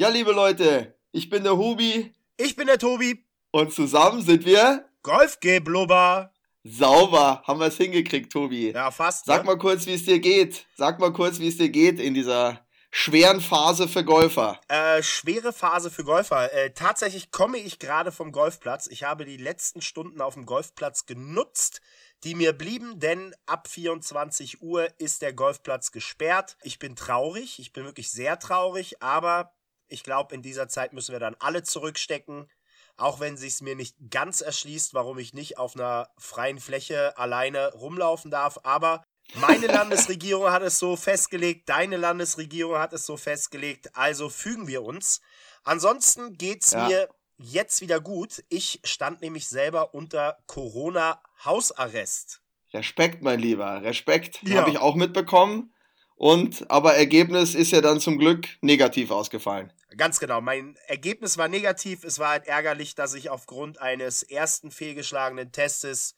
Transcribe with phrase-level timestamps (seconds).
[0.00, 2.14] Ja, liebe Leute, ich bin der Hubi.
[2.36, 3.26] Ich bin der Tobi.
[3.50, 6.32] Und zusammen sind wir Golfgeblubber.
[6.62, 8.70] Sauber, haben wir es hingekriegt, Tobi.
[8.70, 9.26] Ja, fast.
[9.26, 9.46] Sag ne?
[9.46, 10.66] mal kurz, wie es dir geht.
[10.76, 14.60] Sag mal kurz, wie es dir geht in dieser schweren Phase für Golfer.
[14.68, 16.52] Äh, schwere Phase für Golfer.
[16.52, 18.86] Äh, tatsächlich komme ich gerade vom Golfplatz.
[18.86, 21.80] Ich habe die letzten Stunden auf dem Golfplatz genutzt,
[22.22, 26.56] die mir blieben, denn ab 24 Uhr ist der Golfplatz gesperrt.
[26.62, 29.57] Ich bin traurig, ich bin wirklich sehr traurig, aber
[29.88, 32.50] ich glaube, in dieser Zeit müssen wir dann alle zurückstecken.
[32.96, 37.72] Auch wenn sich's mir nicht ganz erschließt, warum ich nicht auf einer freien Fläche alleine
[37.74, 38.58] rumlaufen darf.
[38.64, 44.66] Aber meine Landesregierung hat es so festgelegt, deine Landesregierung hat es so festgelegt, also fügen
[44.66, 45.20] wir uns.
[45.64, 46.88] Ansonsten geht's Ja.
[46.88, 48.42] mir jetzt wieder gut.
[48.48, 52.40] Ich stand nämlich selber unter Corona-Hausarrest.
[52.72, 54.40] Respekt, mein Lieber, Respekt.
[54.42, 54.60] Ja.
[54.62, 55.72] Habe ich auch mitbekommen.
[56.16, 59.72] Und, aber Ergebnis ist ja dann zum Glück negativ ausgefallen.
[59.96, 60.40] Ganz genau.
[60.40, 62.04] Mein Ergebnis war negativ.
[62.04, 66.14] Es war halt ärgerlich, dass ich aufgrund eines ersten fehlgeschlagenen Testes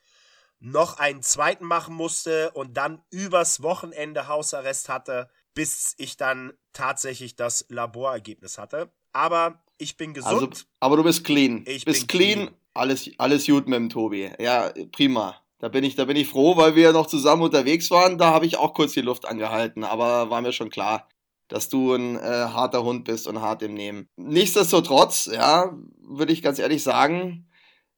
[0.59, 7.37] noch einen zweiten machen musste und dann übers Wochenende Hausarrest hatte, bis ich dann tatsächlich
[7.37, 8.91] das Laborergebnis hatte.
[9.13, 10.67] Aber ich bin Also, gesund.
[10.81, 11.65] aber du bist clean.
[11.67, 12.39] Ich bist bin clean.
[12.41, 12.55] clean.
[12.75, 14.31] Alles, alles gut mit dem Tobi.
[14.39, 15.41] Ja, prima.
[15.59, 18.17] Da bin ich, da bin ich froh, weil wir noch zusammen unterwegs waren.
[18.19, 21.09] Da habe ich auch kurz die Luft angehalten, aber war mir schon klar,
[21.51, 24.09] dass du ein äh, harter Hund bist und hart im Nehmen.
[24.17, 27.51] Nichtsdestotrotz, ja, würde ich ganz ehrlich sagen,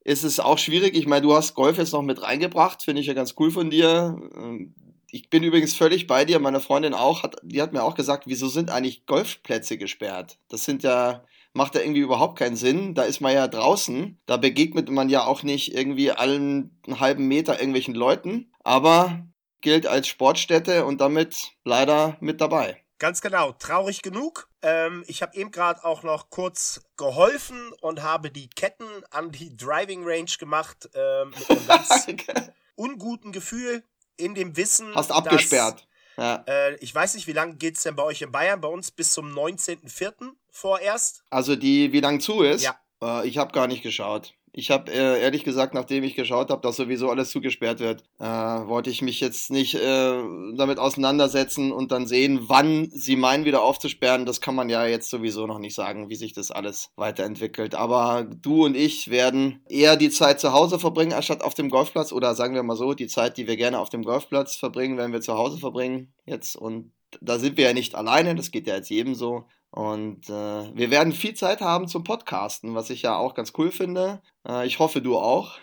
[0.02, 0.96] ist es auch schwierig.
[0.96, 3.70] Ich meine, du hast Golf jetzt noch mit reingebracht, finde ich ja ganz cool von
[3.70, 4.18] dir.
[4.34, 4.74] Ähm,
[5.14, 8.24] Ich bin übrigens völlig bei dir, meine Freundin auch, hat, die hat mir auch gesagt,
[8.26, 10.38] wieso sind eigentlich Golfplätze gesperrt?
[10.48, 12.94] Das sind ja, macht ja irgendwie überhaupt keinen Sinn.
[12.94, 17.28] Da ist man ja draußen, da begegnet man ja auch nicht irgendwie allen einen halben
[17.28, 19.26] Meter irgendwelchen Leuten, aber
[19.60, 22.78] gilt als Sportstätte und damit leider mit dabei.
[23.02, 24.48] Ganz genau, traurig genug.
[24.62, 29.56] Ähm, ich habe eben gerade auch noch kurz geholfen und habe die Ketten an die
[29.56, 33.82] Driving Range gemacht ähm, mit einem ganz unguten Gefühl
[34.16, 34.94] in dem Wissen.
[34.94, 35.88] Hast dass, abgesperrt.
[36.16, 36.44] Ja.
[36.46, 38.60] Äh, ich weiß nicht, wie lange geht's denn bei euch in Bayern?
[38.60, 40.34] Bei uns bis zum 19.04.
[40.48, 41.24] vorerst.
[41.28, 42.62] Also die, wie lang zu ist?
[42.62, 42.78] Ja.
[43.02, 44.32] Äh, ich habe gar nicht geschaut.
[44.54, 48.24] Ich habe äh, ehrlich gesagt, nachdem ich geschaut habe, dass sowieso alles zugesperrt wird, äh,
[48.26, 50.22] wollte ich mich jetzt nicht äh,
[50.56, 54.26] damit auseinandersetzen und dann sehen, wann sie meinen, wieder aufzusperren.
[54.26, 57.74] Das kann man ja jetzt sowieso noch nicht sagen, wie sich das alles weiterentwickelt.
[57.74, 62.12] Aber du und ich werden eher die Zeit zu Hause verbringen, anstatt auf dem Golfplatz.
[62.12, 65.14] Oder sagen wir mal so, die Zeit, die wir gerne auf dem Golfplatz verbringen, werden
[65.14, 66.56] wir zu Hause verbringen jetzt.
[66.56, 66.92] Und
[67.22, 69.46] da sind wir ja nicht alleine, das geht ja jetzt jedem so.
[69.72, 73.72] Und äh, wir werden viel Zeit haben zum Podcasten, was ich ja auch ganz cool
[73.72, 74.20] finde.
[74.46, 75.58] Äh, ich hoffe, du auch.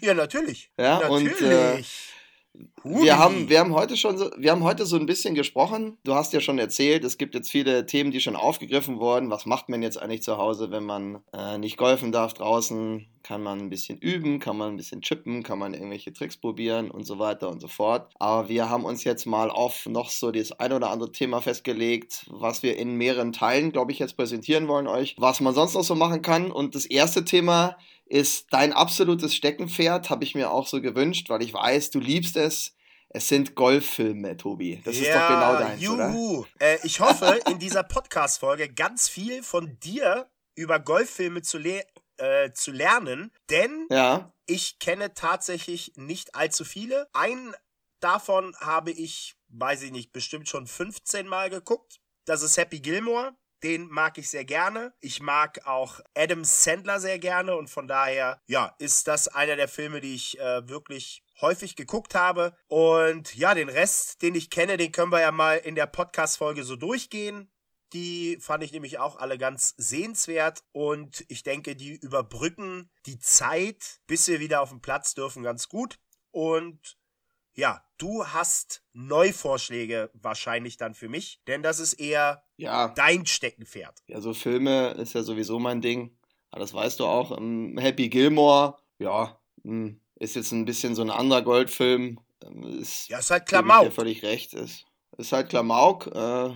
[0.00, 0.72] Ja, natürlich.
[0.78, 2.14] Ja, und, natürlich.
[2.84, 3.04] Hubi.
[3.04, 5.98] Wir haben, wir haben heute schon so, wir haben heute so ein bisschen gesprochen.
[6.04, 9.30] Du hast ja schon erzählt, es gibt jetzt viele Themen, die schon aufgegriffen wurden.
[9.30, 13.06] Was macht man jetzt eigentlich zu Hause, wenn man äh, nicht golfen darf draußen?
[13.22, 16.90] Kann man ein bisschen üben, kann man ein bisschen chippen, kann man irgendwelche Tricks probieren
[16.90, 18.10] und so weiter und so fort.
[18.18, 22.24] Aber wir haben uns jetzt mal auf noch so das ein oder andere Thema festgelegt,
[22.30, 25.84] was wir in mehreren Teilen, glaube ich, jetzt präsentieren wollen euch, was man sonst noch
[25.84, 26.50] so machen kann.
[26.50, 27.76] Und das erste Thema
[28.10, 32.36] ist dein absolutes Steckenpferd, habe ich mir auch so gewünscht, weil ich weiß, du liebst
[32.36, 32.74] es.
[33.12, 34.80] Es sind Golffilme, Tobi.
[34.84, 36.10] Das ist doch genau deins, oder?
[36.10, 36.44] juhu.
[36.60, 41.84] Äh, ich hoffe, in dieser Podcast-Folge ganz viel von dir über Golffilme zu, le
[42.18, 47.08] äh, zu lernen, denn Ja, ich kenne tatsächlich nicht allzu viele.
[47.12, 47.54] Einen
[48.00, 52.00] davon habe ich, weiß ich nicht, bestimmt schon 15 Mal geguckt.
[52.26, 53.34] Das ist Happy Gilmore.
[53.62, 54.94] Den mag ich sehr gerne.
[55.00, 59.68] Ich mag auch Adam Sandler sehr gerne und von daher, ja, ist das einer der
[59.68, 62.56] Filme, die ich äh, wirklich häufig geguckt habe.
[62.68, 66.64] Und ja, den Rest, den ich kenne, den können wir ja mal in der Podcast-Folge
[66.64, 67.50] so durchgehen.
[67.92, 74.00] Die fand ich nämlich auch alle ganz sehenswert und ich denke, die überbrücken die Zeit,
[74.06, 75.98] bis wir wieder auf den Platz dürfen, ganz gut.
[76.30, 76.96] Und
[77.54, 82.88] ja, du hast Neuvorschläge wahrscheinlich dann für mich, denn das ist eher ja.
[82.88, 83.94] dein Steckenpferd.
[84.06, 86.10] Ja, so Filme ist ja sowieso mein Ding.
[86.50, 87.36] Aber das weißt du auch.
[87.36, 92.18] Ähm, Happy Gilmore, ja, mh, ist jetzt ein bisschen so ein anderer Goldfilm.
[92.44, 93.84] Ähm, Ist, Ja, ist halt ich Klamauk.
[93.84, 94.54] dir völlig recht.
[94.54, 94.84] Ist,
[95.16, 96.08] ist halt Klamauk.
[96.08, 96.50] Äh,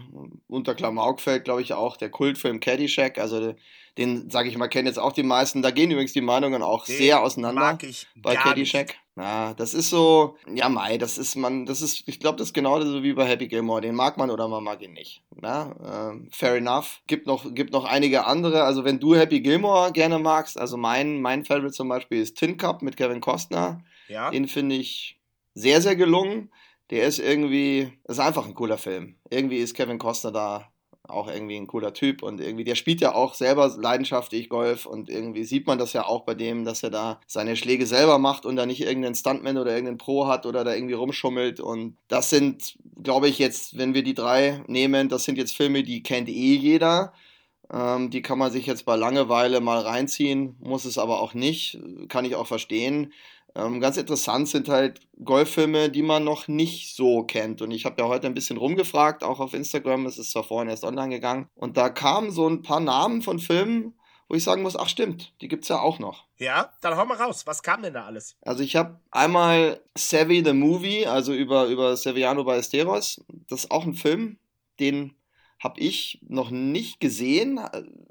[0.48, 3.18] unter Klamauk fällt, glaube ich, auch der Kultfilm Caddyshack.
[3.18, 3.54] Also
[3.96, 5.62] den, sage ich mal, kennen jetzt auch die meisten.
[5.62, 8.96] Da gehen übrigens die Meinungen auch Den sehr auseinander ich bei gar nicht.
[9.16, 12.52] Ja, das ist so, ja, Mai, das ist man, das ist, ich glaube, das ist
[12.52, 13.80] genau so wie bei Happy Gilmore.
[13.80, 15.22] Den mag man oder man mag ihn nicht.
[15.36, 17.00] Na, ähm, fair enough.
[17.06, 18.64] Gibt noch, gibt noch einige andere.
[18.64, 22.56] Also wenn du Happy Gilmore gerne magst, also mein, mein Favorite zum Beispiel ist Tin
[22.56, 23.84] Cup mit Kevin Costner.
[24.08, 25.20] Ja, Den finde ich
[25.54, 26.50] sehr, sehr gelungen.
[26.90, 29.16] Der ist irgendwie, ist einfach ein cooler Film.
[29.30, 30.72] Irgendwie ist Kevin Costner da
[31.08, 35.10] auch irgendwie ein cooler Typ und irgendwie, der spielt ja auch selber leidenschaftlich Golf und
[35.10, 38.46] irgendwie sieht man das ja auch bei dem, dass er da seine Schläge selber macht
[38.46, 42.30] und da nicht irgendeinen Stuntman oder irgendeinen Pro hat oder da irgendwie rumschummelt und das
[42.30, 46.28] sind, glaube ich, jetzt, wenn wir die drei nehmen, das sind jetzt Filme, die kennt
[46.28, 47.12] eh jeder.
[47.72, 51.78] Ähm, die kann man sich jetzt bei Langeweile mal reinziehen, muss es aber auch nicht,
[52.08, 53.12] kann ich auch verstehen.
[53.56, 57.62] Ähm, ganz interessant sind halt Golffilme, die man noch nicht so kennt.
[57.62, 60.68] Und ich habe ja heute ein bisschen rumgefragt, auch auf Instagram, es ist zwar vorhin
[60.68, 61.48] erst online gegangen.
[61.54, 63.94] Und da kamen so ein paar Namen von Filmen,
[64.28, 66.24] wo ich sagen muss, ach stimmt, die gibt es ja auch noch.
[66.38, 67.46] Ja, dann hau mal raus.
[67.46, 68.36] Was kam denn da alles?
[68.42, 73.24] Also ich habe einmal Savvy the Movie, also über, über Sevillano Ballesteros.
[73.48, 74.38] Das ist auch ein Film,
[74.80, 75.14] den
[75.62, 77.60] habe ich noch nicht gesehen.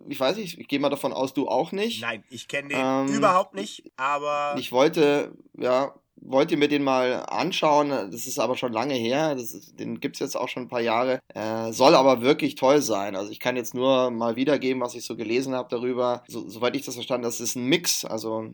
[0.08, 2.02] Ich weiß nicht, ich gehe mal davon aus, du auch nicht.
[2.02, 4.56] Nein, ich kenne den ähm, überhaupt nicht, aber.
[4.58, 5.94] Ich wollte, ja,
[6.26, 7.90] wollt ihr mir den mal anschauen.
[7.90, 9.36] Das ist aber schon lange her.
[9.38, 11.20] Ist, den gibt es jetzt auch schon ein paar Jahre.
[11.34, 13.16] Äh, soll aber wirklich toll sein.
[13.16, 16.24] Also ich kann jetzt nur mal wiedergeben, was ich so gelesen habe darüber.
[16.28, 18.06] So, soweit ich das verstanden habe, das ist ein Mix.
[18.06, 18.46] Also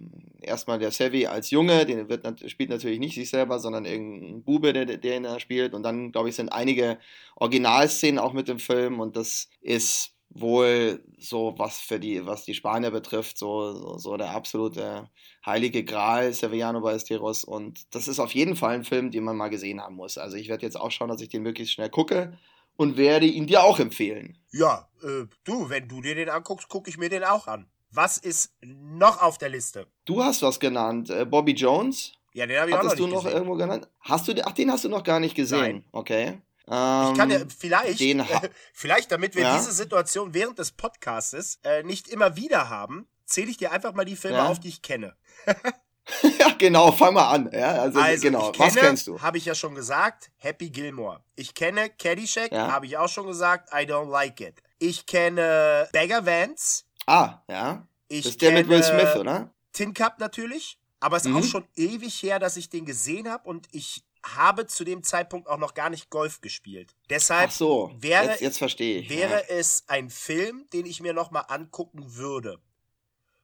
[0.42, 4.74] erstmal der Sevi als Junge, den wird, spielt natürlich nicht sich selber, sondern irgendein Bube,
[4.74, 5.74] der, den er spielt.
[5.74, 6.98] Und dann, glaube ich, sind einige
[7.36, 9.00] Originalszenen auch mit dem Film.
[9.00, 14.18] Und das ist wohl so was für die, was die Spanier betrifft, so, so, so
[14.18, 15.10] der absolute
[15.46, 19.50] heilige Gral Sevillano Ballesteros und das ist auf jeden Fall ein Film, den man mal
[19.50, 20.18] gesehen haben muss.
[20.18, 22.38] Also ich werde jetzt auch schauen, dass ich den möglichst schnell gucke
[22.78, 24.38] und werde ihn dir auch empfehlen.
[24.52, 27.68] Ja, äh, du, wenn du dir den anguckst, gucke ich mir den auch an.
[27.92, 29.88] Was ist noch auf der Liste?
[30.06, 32.14] Du hast was genannt, äh, Bobby Jones.
[32.34, 33.38] Ja, den habe ich Hattest auch noch nicht du noch gesehen.
[33.38, 33.90] irgendwo genannt?
[34.02, 35.60] Hast du, ach, den hast du noch gar nicht gesehen.
[35.60, 35.86] Nein.
[35.92, 36.42] Okay.
[36.72, 38.42] Ich kann ja Ähm, vielleicht, ha-
[38.74, 39.58] vielleicht, damit wir Ja.
[39.58, 44.06] diese Situation während des Podcastes äh, nicht immer wieder haben, zähle ich dir einfach mal
[44.06, 44.48] die Filme Ja.
[44.50, 45.16] auf, die ich kenne.
[46.40, 47.50] ja, genau, fang mal an.
[47.52, 49.20] Ja, also, Also, genau, ich was kenne, kennst du?
[49.22, 51.24] habe ich ja schon gesagt, Happy Gilmore.
[51.36, 52.72] Ich kenne Caddyshack, Ja.
[52.72, 54.62] habe ich auch schon gesagt, I don't like it.
[54.80, 56.84] Ich kenne Beggar Vance.
[57.06, 57.88] Ah, ja.
[58.08, 59.54] Ich Das ist der mit Will kenne Smith, oder?
[59.74, 60.80] Tin Cup natürlich.
[61.00, 61.38] Aber es ist Mhm.
[61.38, 65.48] auch schon ewig her, dass ich den gesehen habe und ich habe zu dem Zeitpunkt
[65.48, 66.96] auch noch gar nicht Golf gespielt.
[67.10, 69.10] Deshalb so, wäre, jetzt, jetzt verstehe ich.
[69.10, 69.56] wäre ja.
[69.56, 72.60] es ein Film, den ich mir noch mal angucken würde.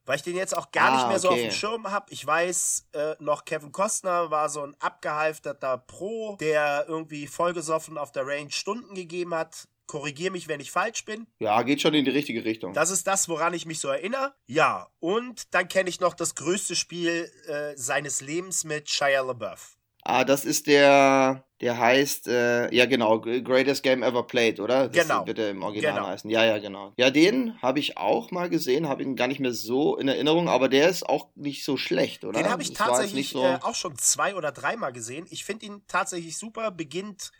[0.04, 1.48] Weil ich den jetzt auch gar Ah, nicht mehr so auf okay.
[1.48, 2.06] dem Schirm habe.
[2.12, 8.12] Ich weiß äh, noch, Kevin Costner war so ein abgehalfterter Pro, der irgendwie vollgesoffen auf
[8.12, 9.66] der Range Stunden gegeben hat.
[9.88, 11.26] Korrigier mich, wenn ich falsch bin.
[11.38, 12.72] Ja, geht schon in die richtige Richtung.
[12.72, 14.34] Das ist das, woran ich mich so erinnere.
[14.46, 19.75] Ja, und dann kenne ich noch das größte Spiel äh, seines Lebens mit Shia LaBeouf.
[20.08, 24.88] Ah, das ist der, der heißt, äh, ja genau, Greatest Game Ever Played, oder?
[24.88, 25.26] Das Genau.
[25.26, 26.06] wird er im Original Genau.
[26.06, 26.30] heißen.
[26.30, 26.92] Ja, ja, genau.
[26.96, 30.48] Ja, den habe ich auch mal gesehen, habe ihn gar nicht mehr so in Erinnerung,
[30.48, 32.40] aber der ist auch nicht so schlecht, oder?
[32.40, 35.26] Den habe ich Das tatsächlich so- äh, auch schon zwei oder dreimal gesehen.
[35.30, 36.70] Ich finde ihn tatsächlich super.
[36.70, 37.32] Beginnt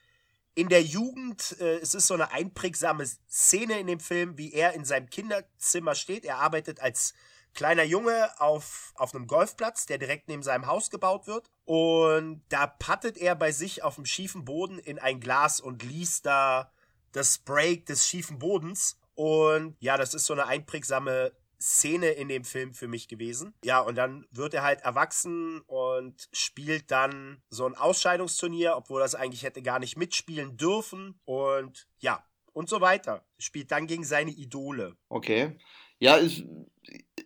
[0.57, 1.57] in der Jugend.
[1.61, 5.95] Äh, es ist so eine einprägsame Szene in dem Film, wie er in seinem Kinderzimmer
[5.95, 6.25] steht.
[6.25, 7.15] Er arbeitet als
[7.57, 11.51] kleiner Junge auf, auf einem Golfplatz, der direkt neben seinem Haus gebaut wird.
[11.65, 16.27] Und da pattet er bei sich auf dem schiefen Boden in ein Glas und liest
[16.27, 16.71] da
[17.11, 19.01] das Break des schiefen Bodens.
[19.15, 23.55] Und ja, das ist so eine einprägsame Szene in dem Film für mich gewesen.
[23.65, 29.15] Ja, und dann wird er halt erwachsen und spielt dann so ein Ausscheidungsturnier, obwohl es
[29.15, 31.19] eigentlich hätte gar nicht mitspielen dürfen.
[31.25, 33.27] Und ja, und so weiter.
[33.39, 34.97] Spielt dann gegen seine Idole.
[35.09, 35.59] Okay.
[35.99, 36.45] Ja, ist,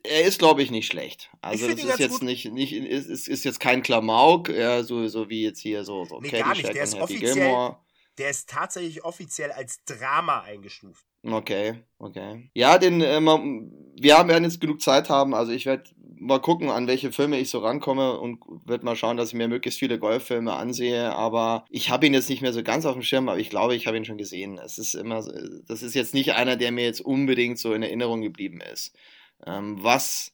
[0.02, 1.30] er ist, glaube ich, nicht schlecht.
[1.42, 2.22] Also ihn ist jetzt gut.
[2.22, 6.04] nicht, nicht ist, ist, ist jetzt kein Klamauk, ja, so, so wie jetzt hier so,
[6.04, 6.66] so Nee, gar nicht.
[6.66, 7.76] Der ist offiziell- Gilmore.
[8.18, 11.04] Der ist tatsächlich offiziell als Drama eingestuft.
[11.22, 12.50] Okay, okay.
[12.54, 15.34] Ja, den, äh, wir haben- werden jetzt genug Zeit haben.
[15.34, 15.84] Also ich werde
[16.18, 19.48] mal gucken, an welche Filme ich so rankomme und werde mal schauen, dass ich mir
[19.48, 21.14] möglichst viele Golffilme ansehe.
[21.14, 23.74] Aber ich habe ihn jetzt nicht mehr so ganz auf dem Schirm, aber ich glaube,
[23.74, 24.58] ich habe ihn schon gesehen.
[24.58, 25.22] Es ist immer,
[25.66, 28.94] das ist jetzt nicht einer, der mir jetzt unbedingt so in Erinnerung geblieben ist.
[29.46, 30.32] Ähm, was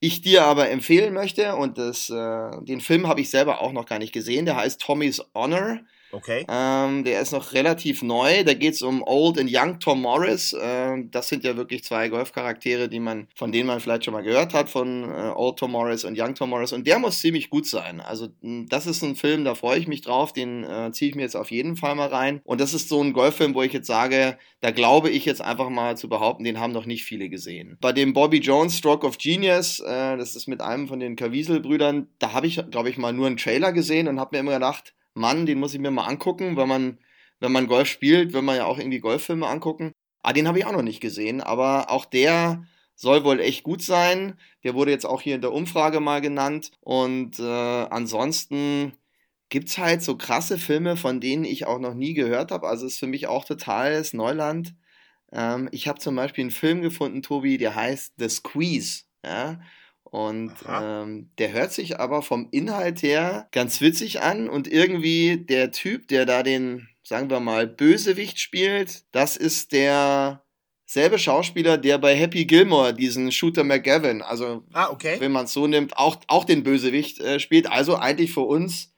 [0.00, 3.86] ich dir aber empfehlen möchte, und das, äh, den Film habe ich selber auch noch
[3.86, 5.80] gar nicht gesehen, der heißt Tommy's Honor.
[6.12, 6.46] Okay?
[6.48, 8.44] Ähm, der ist noch relativ neu.
[8.44, 10.56] Da geht es um Old und Young Tom Morris.
[10.60, 14.22] Ähm, das sind ja wirklich zwei Golfcharaktere, die man, von denen man vielleicht schon mal
[14.22, 16.72] gehört hat, von äh, Old Tom Morris und Young Tom Morris.
[16.72, 18.00] Und der muss ziemlich gut sein.
[18.00, 20.32] Also das ist ein Film, da freue ich mich drauf.
[20.32, 22.40] Den äh, ziehe ich mir jetzt auf jeden Fall mal rein.
[22.44, 25.68] Und das ist so ein Golffilm, wo ich jetzt sage, da glaube ich jetzt einfach
[25.68, 27.76] mal zu behaupten, den haben noch nicht viele gesehen.
[27.80, 32.08] Bei dem Bobby Jones Stroke of Genius, äh, das ist mit einem von den Caviezel-Brüdern,
[32.18, 34.94] da habe ich, glaube ich, mal nur einen Trailer gesehen und habe mir immer gedacht,
[35.18, 36.98] Mann, den muss ich mir mal angucken, wenn man,
[37.40, 39.92] wenn man Golf spielt, will man ja auch irgendwie Golffilme angucken.
[40.22, 43.82] Ah, den habe ich auch noch nicht gesehen, aber auch der soll wohl echt gut
[43.82, 44.38] sein.
[44.64, 46.72] Der wurde jetzt auch hier in der Umfrage mal genannt.
[46.80, 48.92] Und äh, ansonsten
[49.50, 52.66] gibt's halt so krasse Filme, von denen ich auch noch nie gehört habe.
[52.66, 54.74] Also ist für mich auch totales Neuland.
[55.32, 59.04] Ähm, ich habe zum Beispiel einen Film gefunden, Tobi, der heißt The Squeeze.
[59.24, 59.60] Ja?
[60.10, 65.70] Und ähm, der hört sich aber vom Inhalt her ganz witzig an und irgendwie der
[65.70, 70.44] Typ, der da den, sagen wir mal, Bösewicht spielt, das ist der
[70.86, 75.16] selbe Schauspieler, der bei Happy Gilmore diesen Shooter McGavin, also ah, okay.
[75.18, 77.70] wenn man es so nimmt, auch, auch den Bösewicht äh, spielt.
[77.70, 78.94] Also eigentlich für uns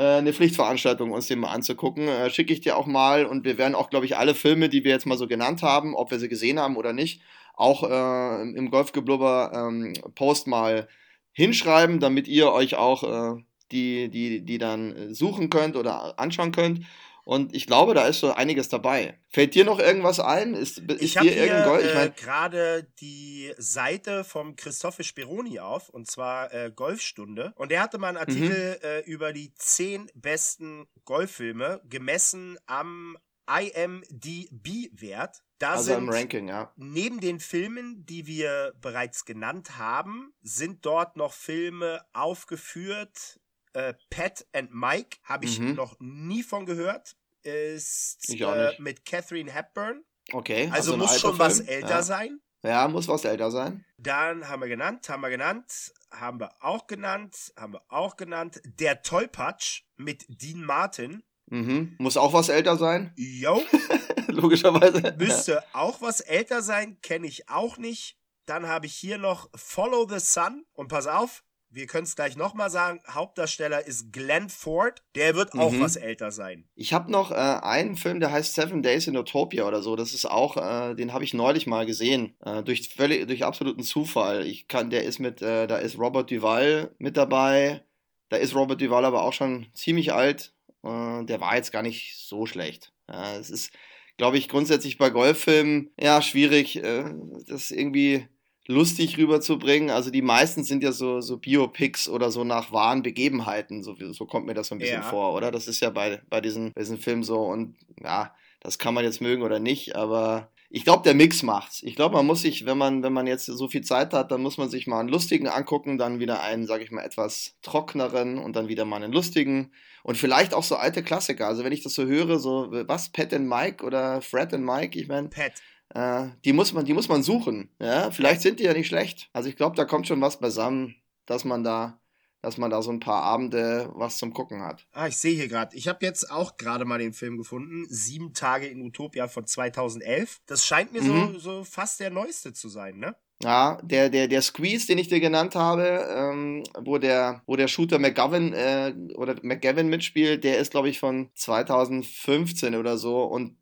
[0.00, 2.08] eine Pflichtveranstaltung, uns den mal anzugucken.
[2.08, 4.84] Äh, Schicke ich dir auch mal und wir werden auch, glaube ich, alle Filme, die
[4.84, 7.22] wir jetzt mal so genannt haben, ob wir sie gesehen haben oder nicht,
[7.54, 10.88] auch äh, im Golfgeblubber ähm, Post mal
[11.32, 16.80] hinschreiben, damit ihr euch auch äh, die, die, die dann suchen könnt oder anschauen könnt.
[17.24, 19.18] Und ich glaube, da ist so einiges dabei.
[19.30, 20.54] Fällt dir noch irgendwas ein?
[20.54, 25.88] Ist, ist ich habe hier ich mein, äh, gerade die Seite vom Christophe Speroni auf,
[25.88, 27.54] und zwar äh, Golfstunde.
[27.56, 28.86] Und der hatte mal einen Artikel mhm.
[28.86, 33.16] äh, über die zehn besten Golffilme, gemessen am
[33.46, 35.42] IMDB-Wert.
[35.58, 36.72] Da also im Ranking, ja.
[36.76, 43.40] Neben den Filmen, die wir bereits genannt haben, sind dort noch Filme aufgeführt.
[43.74, 45.74] Äh, Pat and Mike habe ich mhm.
[45.74, 47.16] noch nie von gehört.
[47.42, 50.02] Ist äh, mit Catherine Hepburn.
[50.32, 50.70] Okay.
[50.72, 51.38] Also, also muss schon Film.
[51.38, 52.02] was älter ja.
[52.02, 52.40] sein.
[52.62, 53.84] Ja, muss was älter sein.
[53.98, 58.62] Dann haben wir genannt, haben wir genannt, haben wir auch genannt, haben wir auch genannt.
[58.64, 61.22] Der Tollpatsch mit Dean Martin.
[61.50, 61.96] Mhm.
[61.98, 63.12] Muss auch was älter sein?
[63.16, 63.62] Jo.
[64.28, 65.14] Logischerweise.
[65.18, 65.64] Müsste ja.
[65.74, 68.16] auch was älter sein, kenne ich auch nicht.
[68.46, 70.64] Dann habe ich hier noch Follow the Sun.
[70.72, 75.02] Und pass auf, wir können es gleich nochmal sagen, Hauptdarsteller ist Glenn Ford.
[75.14, 75.80] Der wird auch mhm.
[75.80, 76.68] was älter sein.
[76.74, 79.96] Ich habe noch äh, einen Film, der heißt Seven Days in Utopia oder so.
[79.96, 82.36] Das ist auch, äh, den habe ich neulich mal gesehen.
[82.44, 84.46] Äh, durch, völlig, durch absoluten Zufall.
[84.46, 87.84] Ich kann, der ist mit, äh, da ist Robert Duval mit dabei.
[88.28, 90.54] Da ist Robert Duval aber auch schon ziemlich alt.
[90.82, 92.92] Äh, der war jetzt gar nicht so schlecht.
[93.08, 93.72] es ist,
[94.16, 97.04] glaube ich, grundsätzlich bei Golffilmen ja schwierig, äh,
[97.48, 98.28] das irgendwie
[98.66, 99.90] lustig rüberzubringen.
[99.90, 103.82] Also die meisten sind ja so, so Biopics oder so nach wahren Begebenheiten.
[103.82, 105.08] So, so kommt mir das so ein bisschen ja.
[105.08, 105.50] vor, oder?
[105.50, 107.42] Das ist ja bei, bei, diesen, bei diesen Filmen so.
[107.42, 111.84] Und ja, das kann man jetzt mögen oder nicht, aber ich glaube, der Mix macht's.
[111.84, 114.42] Ich glaube, man muss sich, wenn man, wenn man jetzt so viel Zeit hat, dann
[114.42, 118.38] muss man sich mal einen lustigen angucken, dann wieder einen, sag ich mal, etwas trockneren
[118.38, 119.70] und dann wieder mal einen lustigen
[120.02, 121.46] und vielleicht auch so alte Klassiker.
[121.46, 124.98] Also wenn ich das so höre, so was, Pat and Mike oder Fred and Mike,
[124.98, 125.52] ich meine, Pat.
[125.94, 127.70] Äh, die muss man, die muss man suchen.
[127.80, 129.30] Ja, vielleicht sind die ja nicht schlecht.
[129.32, 130.96] Also ich glaube, da kommt schon was beisammen,
[131.26, 131.98] dass man da
[132.44, 134.86] dass man da so ein paar Abende was zum Gucken hat.
[134.92, 135.74] Ah, ich sehe hier gerade.
[135.74, 137.86] Ich habe jetzt auch gerade mal den Film gefunden.
[137.88, 140.42] Sieben Tage in Utopia von 2011.
[140.46, 141.32] Das scheint mir mhm.
[141.32, 143.16] so, so fast der neueste zu sein, ne?
[143.42, 147.66] Ja, der, der, der Squeeze, den ich dir genannt habe, ähm, wo, der, wo der
[147.66, 153.24] Shooter McGovern äh, oder McGavin mitspielt, der ist, glaube ich, von 2015 oder so.
[153.24, 153.56] Und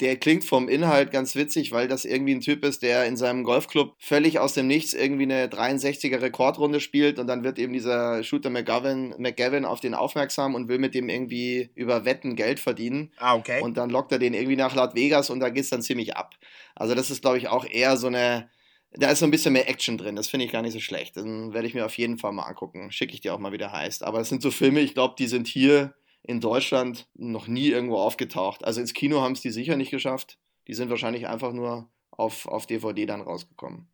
[0.00, 3.44] der klingt vom Inhalt ganz witzig, weil das irgendwie ein Typ ist, der in seinem
[3.44, 8.22] Golfclub völlig aus dem Nichts irgendwie eine 63er Rekordrunde spielt und dann wird eben dieser
[8.22, 13.12] Shooter McGavin, McGavin auf den aufmerksam und will mit dem irgendwie über Wetten Geld verdienen.
[13.16, 13.62] Ah, okay.
[13.62, 16.34] Und dann lockt er den irgendwie nach Las Vegas und da geht's dann ziemlich ab.
[16.74, 18.50] Also das ist, glaube ich, auch eher so eine,
[18.92, 20.16] da ist so ein bisschen mehr Action drin.
[20.16, 21.16] Das finde ich gar nicht so schlecht.
[21.16, 22.92] Dann werde ich mir auf jeden Fall mal angucken.
[22.92, 24.02] Schicke ich dir auch mal, wie der heißt.
[24.02, 25.94] Aber das sind so Filme, ich glaube, die sind hier
[26.26, 28.64] in Deutschland noch nie irgendwo aufgetaucht.
[28.64, 30.38] Also ins Kino haben es die sicher nicht geschafft.
[30.66, 33.88] Die sind wahrscheinlich einfach nur auf, auf DVD dann rausgekommen.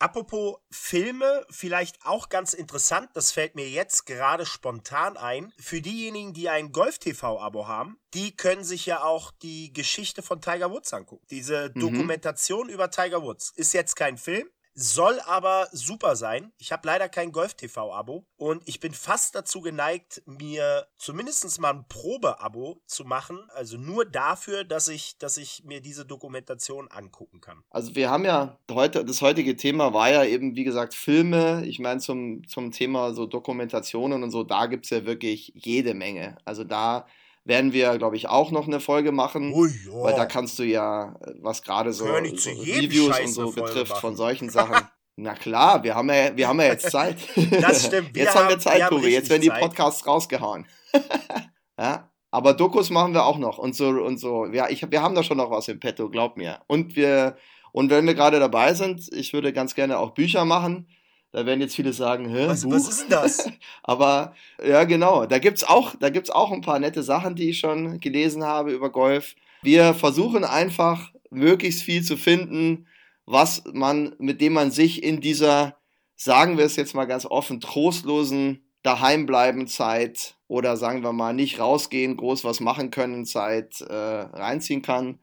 [0.00, 5.52] Apropos Filme, vielleicht auch ganz interessant, das fällt mir jetzt gerade spontan ein.
[5.58, 10.70] Für diejenigen, die ein Golf-TV-Abo haben, die können sich ja auch die Geschichte von Tiger
[10.70, 11.26] Woods angucken.
[11.30, 11.80] Diese mhm.
[11.80, 12.74] Dokumentation mhm.
[12.74, 13.50] über Tiger Woods.
[13.56, 14.48] Ist jetzt kein Film,
[14.80, 16.52] soll aber super sein.
[16.56, 21.84] Ich habe leider kein Golf-TV-Abo und ich bin fast dazu geneigt, mir zumindest mal ein
[21.88, 23.40] Probe-Abo zu machen.
[23.54, 27.64] Also nur dafür, dass ich, dass ich mir diese Dokumentation angucken kann.
[27.70, 31.66] Also wir haben ja heute, das heutige Thema war ja eben, wie gesagt, Filme.
[31.66, 35.94] Ich meine, zum, zum Thema so Dokumentationen und so, da gibt es ja wirklich jede
[35.94, 36.36] Menge.
[36.44, 37.06] Also da
[37.48, 39.52] werden wir, glaube ich, auch noch eine Folge machen.
[39.54, 40.02] Oh ja.
[40.02, 44.14] Weil da kannst du ja, was gerade so, so Reviews Scheiß und so betrifft von
[44.14, 44.86] solchen Sachen.
[45.16, 47.16] Na klar, wir haben ja, wir haben ja jetzt Zeit.
[47.60, 48.16] Das stimmt.
[48.16, 49.08] jetzt haben, wir Zeit, Tobi.
[49.08, 50.08] Jetzt werden die Podcasts Zeit.
[50.08, 50.66] rausgehauen.
[51.78, 54.46] ja, aber Dokus machen wir auch noch und so und so.
[54.46, 56.60] Ja, ich, wir haben da schon noch was im Petto, glaub mir.
[56.68, 57.36] Und wir
[57.72, 60.86] und wenn wir gerade dabei sind, ich würde ganz gerne auch Bücher machen.
[61.30, 63.50] Da werden jetzt viele sagen, Hä, was, was ist denn das?
[63.82, 67.58] Aber ja, genau, da gibt's auch, da gibt's auch ein paar nette Sachen, die ich
[67.58, 69.34] schon gelesen habe über Golf.
[69.62, 72.86] Wir versuchen einfach möglichst viel zu finden,
[73.26, 75.76] was man, mit dem man sich in dieser,
[76.16, 81.60] sagen wir es jetzt mal ganz offen, trostlosen Daheimbleiben Zeit oder sagen wir mal nicht
[81.60, 85.18] rausgehen, groß was machen können Zeit äh, reinziehen kann.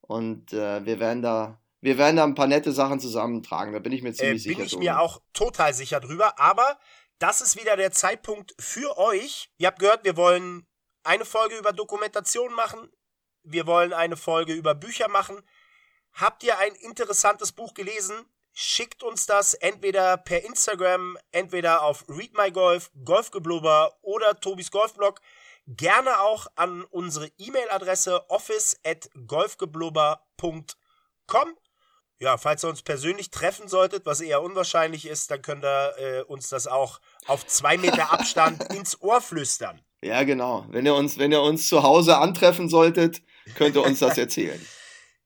[0.00, 3.92] Und äh, wir werden da wir werden da ein paar nette Sachen zusammentragen, da bin
[3.92, 4.56] ich mir ziemlich äh, sicher.
[4.56, 6.78] Bin ich mir auch total sicher drüber, aber
[7.18, 9.50] das ist wieder der Zeitpunkt für euch.
[9.58, 10.66] Ihr habt gehört, wir wollen
[11.02, 12.90] eine Folge über Dokumentation machen,
[13.42, 15.42] wir wollen eine Folge über Bücher machen.
[16.12, 18.14] Habt ihr ein interessantes Buch gelesen?
[18.52, 25.20] Schickt uns das entweder per Instagram, entweder auf Read My Golf, Golfgeblubber oder Tobis Golfblog.
[25.66, 31.56] Gerne auch an unsere E-Mail-Adresse office at golfgeblubber.com.
[32.20, 36.22] Ja, falls ihr uns persönlich treffen solltet, was eher unwahrscheinlich ist, dann könnt ihr äh,
[36.22, 39.80] uns das auch auf zwei Meter Abstand ins Ohr flüstern.
[40.02, 40.66] Ja, genau.
[40.68, 43.22] Wenn ihr uns, wenn ihr uns zu Hause antreffen solltet,
[43.54, 44.60] könnt ihr uns das erzählen.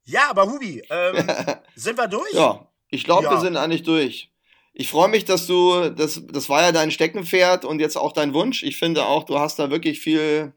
[0.06, 1.26] Ja, aber Hubi, ähm,
[1.74, 2.30] sind wir durch?
[2.34, 3.30] Ja, ich glaube, Ja.
[3.30, 4.30] wir sind eigentlich durch.
[4.74, 8.34] Ich freue mich, dass du, das, das war ja dein Steckenpferd und jetzt auch dein
[8.34, 8.64] Wunsch.
[8.64, 10.52] Ich finde auch, du hast da wirklich viel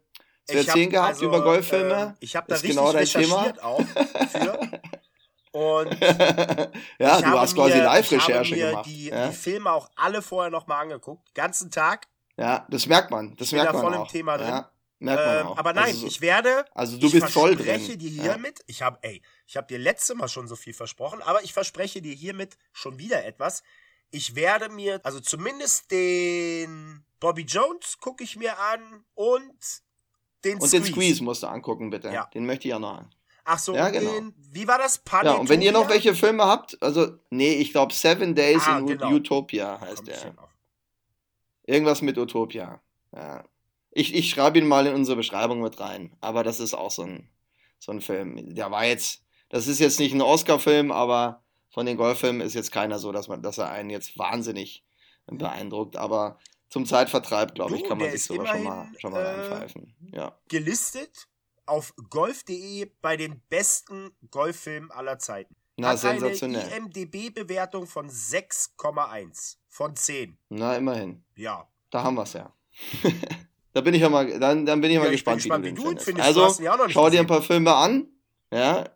[0.46, 1.94] zu Ich hab erzählen gehabt also, über Golffilme.
[2.10, 3.36] ähm, ich habe da Ist richtig genau dein Thema.
[3.36, 3.82] recherchiert auch
[4.32, 4.82] für.
[5.58, 6.00] Und
[7.00, 8.86] ja, ich du hast quasi Live-Recherche Ich habe mir gemacht.
[8.86, 9.28] die, ja?
[9.30, 11.34] die Filme auch alle vorher nochmal angeguckt.
[11.34, 12.08] Ganzen Tag.
[12.38, 13.36] ja, das merkt man.
[13.38, 14.12] Das bin merkt da man voll im auch.
[14.12, 14.48] Thema drin.
[14.50, 15.58] Ja, merkt man Ähm, auch.
[15.58, 16.66] aber nein, Also, ich werde.
[16.76, 18.00] also du ich bist voll verspreche drin.
[18.00, 18.24] dir Ja.
[18.24, 21.54] hiermit, ich habe, ey, ich habe dir letzte Mal schon so viel versprochen, aber ich
[21.54, 23.64] verspreche dir hiermit schon wieder etwas.
[24.12, 29.42] Ich werde mir, also zumindest den Bobby Jones gucke ich mir an und
[30.46, 30.84] den Und Squeeze.
[30.84, 32.10] den Squeeze musst du angucken, bitte.
[32.10, 32.26] Ja.
[32.34, 33.10] Den möchte ich ja noch an.
[33.50, 34.12] Ach so, Ja, genau.
[34.12, 35.02] den, wie war das?
[35.24, 38.80] Ja, und wenn ihr noch welche Filme habt, also, nee, ich glaube Seven Days Ah,
[38.80, 39.10] in genau.
[39.10, 40.36] Utopia heißt der.
[41.66, 42.82] Irgendwas mit Utopia.
[43.16, 43.46] Ja.
[43.92, 46.14] Ich, ich schreibe ihn mal in unsere Beschreibung mit rein.
[46.20, 47.30] Aber das ist auch so ein,
[47.80, 48.54] so ein Film.
[48.54, 52.74] Der war jetzt, das ist jetzt nicht ein Oscar-Film, aber von den Golffilmen ist jetzt
[52.74, 54.84] keiner so, dass man, dass er einen jetzt wahnsinnig
[55.26, 55.96] beeindruckt.
[55.96, 56.38] Aber
[56.70, 59.96] zum Zeitvertreib, glaube ich, kann man sich sowas schon mal, schon mal äh, reinpfeifen.
[60.12, 60.38] Ja.
[60.50, 61.28] Gelistet
[61.68, 65.56] auf golf.de bei den besten Golffilmen aller Zeiten.
[65.78, 66.62] Na, Hat sensationell.
[66.64, 70.38] eine IMDB-Bewertung von 6,1 von 10.
[70.50, 71.24] Na, immerhin.
[71.36, 71.68] Ja.
[71.92, 72.52] Da haben wir es ja.
[73.74, 75.66] da bin ich ja mal, dann, dann bin ich mal Ja, ich bin gespannt, gespannt,
[75.66, 76.26] wie wie du du den ihn findest.
[76.36, 76.64] findest.
[76.66, 78.08] Du Also, schau dir ein paar Filme an.
[78.52, 78.90] Ja.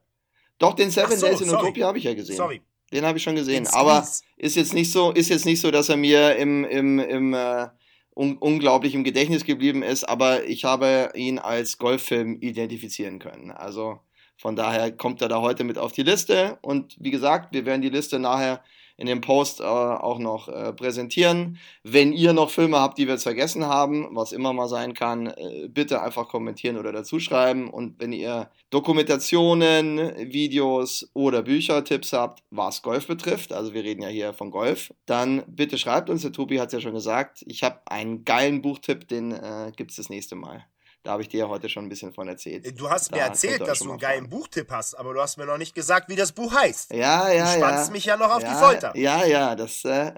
[0.57, 1.63] Doch, den Seven so, Days in sorry.
[1.63, 2.35] Utopia habe ich ja gesehen.
[2.37, 2.61] Sorry.
[2.91, 3.63] Den habe ich schon gesehen.
[3.63, 4.05] Den Aber
[4.37, 7.67] ist jetzt nicht so, ist jetzt nicht so, dass er mir im, im, im äh,
[8.13, 13.51] un unglaublich im Gedächtnis geblieben ist, aber ich habe ihn als Golffilm identifizieren können.
[13.51, 13.99] Also
[14.37, 16.57] von daher kommt er da heute mit auf die Liste.
[16.61, 18.63] Und wie gesagt, wir werden die Liste nachher
[18.97, 21.57] in dem Post äh, auch noch äh, präsentieren.
[21.83, 25.27] Wenn ihr noch Filme habt, die wir jetzt vergessen haben, was immer mal sein kann,
[25.27, 27.69] äh, bitte einfach kommentieren oder dazu schreiben.
[27.69, 34.09] Und wenn ihr Dokumentationen, Videos oder Büchertipps habt, was Golf betrifft, also wir reden ja
[34.09, 36.21] hier von Golf, dann bitte schreibt uns.
[36.21, 37.43] Der Tobi hat es ja schon gesagt.
[37.47, 40.65] Ich habe einen geilen Buchtipp, den äh, gibt es das nächste Mal.
[41.03, 42.79] Da habe ich dir ja heute schon ein bisschen von erzählt.
[42.79, 44.29] Du hast Da mir erzählt, dass du einen geilen.
[44.29, 46.91] Buchtipp hast, aber du hast mir noch nicht gesagt, wie das Buch heißt.
[46.93, 47.47] Ja, ja, du ja.
[47.67, 48.95] spannst mich ja noch auf ja, die Folter.
[48.95, 50.13] Ja, ja, das, äh,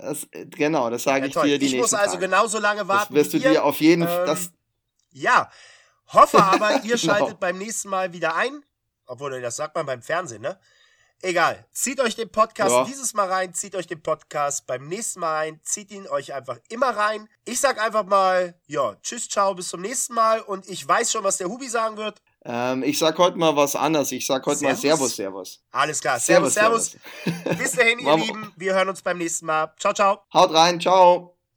[0.00, 1.46] das genau, das sage Ja, ich toll.
[1.48, 2.26] dir die ich muss also Tage.
[2.26, 3.14] genauso lange Das warten.
[3.14, 3.50] wirst du ihr.
[3.50, 4.26] dir auf jeden Ähm, Fall.
[4.26, 4.50] Das,
[5.10, 5.50] Ja,
[6.06, 6.96] hoffe aber, ihr Genau.
[6.96, 8.62] schaltet beim nächsten Mal wieder ein.
[9.04, 10.58] Obwohl, das sagt man beim Fernsehen, ne?
[11.22, 11.64] Egal.
[11.72, 12.84] Zieht euch den Podcast Ja.
[12.84, 16.58] dieses Mal rein, zieht euch den Podcast beim nächsten Mal rein, zieht ihn euch einfach
[16.68, 17.28] immer rein.
[17.44, 20.40] Ich sag einfach mal, ja, tschüss, ciao, bis zum nächsten Mal.
[20.40, 22.20] Und ich weiß schon, was der Hubi sagen wird.
[22.44, 24.10] ähm, ich sag heute mal was anderes.
[24.10, 25.14] Ich sag heute mal Servus?
[25.14, 25.60] Servus, Servus.
[25.70, 26.18] Alles klar.
[26.18, 26.96] Servus, servus.
[27.24, 27.56] servus.
[27.58, 28.52] Bis dahin, ihr Lieben.
[28.56, 29.72] Wir hören uns beim nächsten Mal.
[29.78, 30.22] Ciao, ciao.
[30.34, 31.31] Haut rein, ciao.